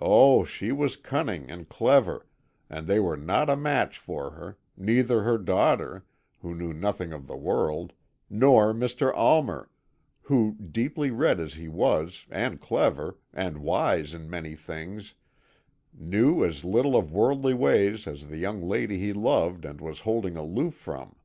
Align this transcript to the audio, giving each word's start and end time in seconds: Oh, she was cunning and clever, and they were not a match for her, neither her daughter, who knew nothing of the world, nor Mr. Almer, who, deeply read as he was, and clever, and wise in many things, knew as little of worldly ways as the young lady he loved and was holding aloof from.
Oh, 0.00 0.44
she 0.44 0.70
was 0.70 0.94
cunning 0.94 1.50
and 1.50 1.68
clever, 1.68 2.28
and 2.70 2.86
they 2.86 3.00
were 3.00 3.16
not 3.16 3.50
a 3.50 3.56
match 3.56 3.98
for 3.98 4.30
her, 4.30 4.56
neither 4.76 5.24
her 5.24 5.36
daughter, 5.36 6.04
who 6.42 6.54
knew 6.54 6.72
nothing 6.72 7.12
of 7.12 7.26
the 7.26 7.36
world, 7.36 7.92
nor 8.30 8.72
Mr. 8.72 9.12
Almer, 9.12 9.68
who, 10.22 10.54
deeply 10.70 11.10
read 11.10 11.40
as 11.40 11.54
he 11.54 11.66
was, 11.66 12.24
and 12.30 12.60
clever, 12.60 13.18
and 13.34 13.58
wise 13.58 14.14
in 14.14 14.30
many 14.30 14.54
things, 14.54 15.14
knew 15.92 16.44
as 16.44 16.64
little 16.64 16.94
of 16.94 17.10
worldly 17.10 17.52
ways 17.54 18.06
as 18.06 18.28
the 18.28 18.38
young 18.38 18.62
lady 18.62 18.96
he 19.00 19.12
loved 19.12 19.64
and 19.64 19.80
was 19.80 19.98
holding 20.02 20.36
aloof 20.36 20.76
from. 20.76 21.16